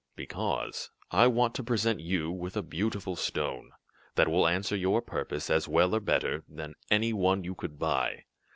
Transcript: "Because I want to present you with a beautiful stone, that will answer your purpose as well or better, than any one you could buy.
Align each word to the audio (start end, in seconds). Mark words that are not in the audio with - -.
"Because 0.15 0.89
I 1.11 1.27
want 1.27 1.53
to 1.53 1.63
present 1.63 1.99
you 1.99 2.31
with 2.31 2.57
a 2.57 2.63
beautiful 2.63 3.15
stone, 3.15 3.69
that 4.15 4.27
will 4.27 4.47
answer 4.47 4.75
your 4.75 4.99
purpose 4.99 5.47
as 5.47 5.67
well 5.67 5.93
or 5.93 5.99
better, 5.99 6.43
than 6.49 6.73
any 6.89 7.13
one 7.13 7.43
you 7.43 7.53
could 7.53 7.77
buy. 7.77 8.23